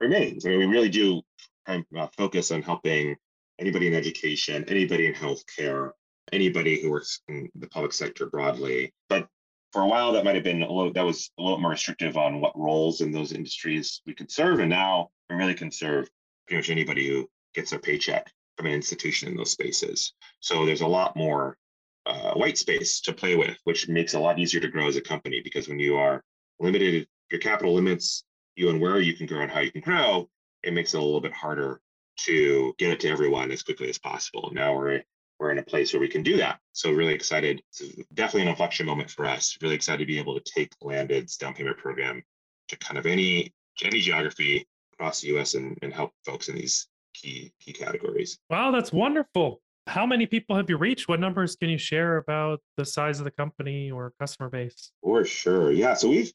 [0.00, 0.44] remains.
[0.44, 1.22] I mean, we really do
[1.66, 3.16] kind of, uh, focus on helping
[3.58, 5.92] anybody in education, anybody in healthcare,
[6.32, 8.92] anybody who works in the public sector broadly.
[9.08, 9.28] But
[9.72, 12.16] for a while that might have been a little that was a little more restrictive
[12.16, 16.08] on what roles in those industries we could serve and now we really can serve
[16.46, 20.82] pretty much anybody who gets a paycheck from an institution in those spaces so there's
[20.82, 21.56] a lot more
[22.04, 24.96] uh, white space to play with which makes it a lot easier to grow as
[24.96, 26.22] a company because when you are
[26.60, 28.24] limited your capital limits
[28.56, 30.28] you and where you can grow and how you can grow
[30.62, 31.80] it makes it a little bit harder
[32.18, 35.02] to get it to everyone as quickly as possible now we're
[35.42, 36.60] we're in a place where we can do that.
[36.72, 37.60] So really excited.
[37.70, 37.82] It's
[38.14, 39.58] definitely an inflection moment for us.
[39.60, 42.22] Really excited to be able to take Landed's down payment program
[42.68, 44.64] to kind of any any geography
[44.94, 45.54] across the U.S.
[45.54, 48.38] and, and help folks in these key key categories.
[48.50, 49.60] Wow, that's wonderful.
[49.88, 51.08] How many people have you reached?
[51.08, 54.92] What numbers can you share about the size of the company or customer base?
[55.02, 55.72] For sure.
[55.72, 55.94] Yeah.
[55.94, 56.32] So we've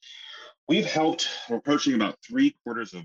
[0.67, 3.03] we've helped we're approaching about three quarters of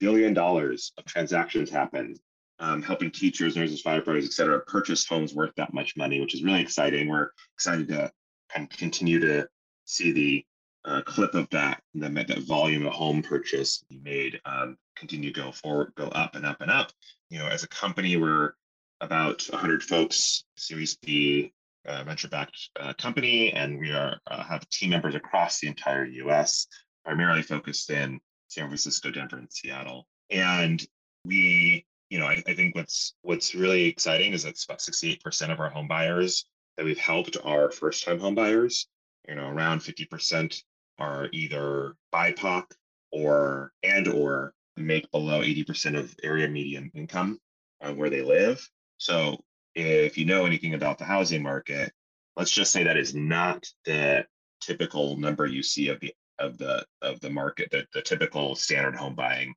[0.00, 2.16] billion dollars of transactions happen,
[2.62, 6.44] um, helping teachers, nurses, firefighters, et cetera, purchase homes worth that much money, which is
[6.44, 7.08] really exciting.
[7.08, 8.10] We're excited to
[8.54, 9.48] kind of continue to
[9.84, 10.46] see the
[10.84, 15.40] uh, clip of that, the, that volume of home purchase you made um, continue to
[15.40, 16.92] go forward, go up and up and up.
[17.30, 18.52] You know, as a company, we're
[19.00, 21.52] about 100 folks, Series B
[21.86, 26.68] uh, venture-backed uh, company, and we are uh, have team members across the entire U.S.,
[27.04, 30.06] primarily focused in San Francisco, Denver, and Seattle.
[30.30, 30.84] And
[31.24, 35.60] we, you know, I, I think what's what's really exciting is that about 68% of
[35.60, 36.44] our home buyers
[36.76, 38.86] that we've helped are first-time home buyers.
[39.26, 40.62] You know, around 50%
[40.98, 42.64] are either BIPOC
[43.12, 47.38] or and or make below 80% of area median income
[47.80, 48.68] uh, where they live.
[48.98, 49.38] So
[49.74, 51.94] if you know anything about the housing market,
[52.36, 54.26] let's just say that is not the
[54.60, 58.96] typical number you see of the of the of the market, the, the typical standard
[58.96, 59.54] home buying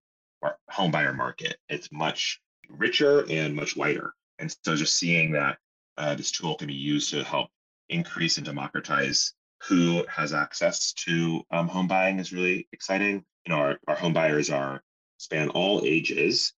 [0.69, 1.57] home buyer market.
[1.67, 2.39] It's much
[2.69, 4.13] richer and much wider.
[4.39, 5.57] And so just seeing that
[5.97, 7.49] uh, this tool can be used to help
[7.89, 9.33] increase and democratize
[9.67, 13.23] who has access to um, home buying is really exciting.
[13.45, 14.81] You know, our, our home buyers are
[15.17, 16.53] span all ages.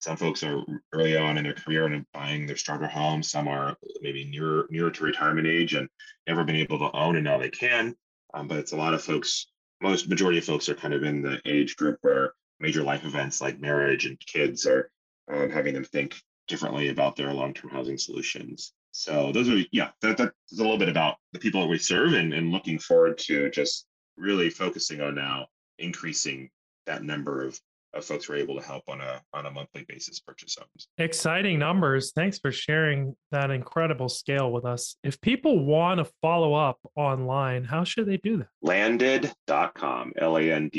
[0.00, 0.62] Some folks are
[0.92, 3.22] early on in their career and buying their starter home.
[3.22, 5.88] Some are maybe nearer nearer to retirement age and
[6.26, 7.96] never been able to own, and now they can.
[8.34, 9.46] Um, but it's a lot of folks.
[9.80, 13.40] Most majority of folks are kind of in the age group where major life events
[13.40, 14.90] like marriage and kids are
[15.30, 16.16] um, having them think
[16.46, 18.72] differently about their long-term housing solutions.
[18.92, 22.14] So those are yeah, that, that's a little bit about the people that we serve
[22.14, 25.46] and, and looking forward to just really focusing on now
[25.78, 26.50] increasing
[26.86, 27.60] that number of
[27.94, 30.88] of folks we're able to help on a on a monthly basis purchase homes.
[30.98, 32.12] Exciting numbers.
[32.12, 34.96] Thanks for sharing that incredible scale with us.
[35.02, 38.48] If people want to follow up online, how should they do that?
[38.62, 40.70] Landed.com, L-A-N-D-E-D.com.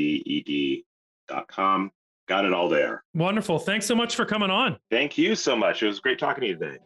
[2.30, 3.04] Got it all there.
[3.16, 3.58] Wonderful.
[3.58, 4.78] Thanks so much for coming on.
[4.92, 5.82] Thank you so much.
[5.82, 6.78] It was great talking to you today.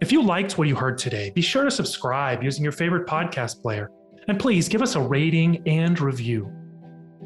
[0.00, 3.62] If you liked what you heard today, be sure to subscribe using your favorite podcast
[3.62, 3.92] player.
[4.26, 6.50] And please give us a rating and review.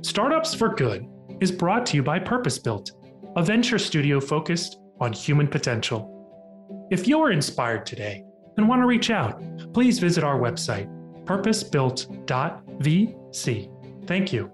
[0.03, 1.07] Startups for Good
[1.41, 2.93] is brought to you by Purpose Built,
[3.37, 6.89] a venture studio focused on human potential.
[6.91, 8.23] If you're inspired today
[8.59, 9.43] and want to reach out,
[9.73, 10.91] please visit our website,
[11.25, 14.07] purposebuilt.vc.
[14.07, 14.53] Thank you.